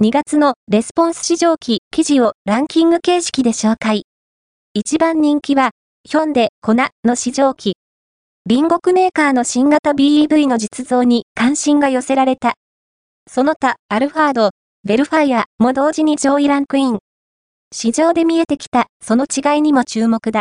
[0.00, 4.04] 2月のレスポンス市場期記事をランキング形式で紹介。
[4.72, 5.72] 一番人気は、
[6.04, 7.72] ヒョンデ、粉の市場期。
[8.48, 12.54] 隣国メーカーの新型 BEV の実像に関心が寄せられた。
[13.28, 14.50] その他、アルファード、
[14.84, 17.00] ベルファイアも同時に上位ランクイン。
[17.74, 20.36] 市場で見えてきたその違いにも注目だ。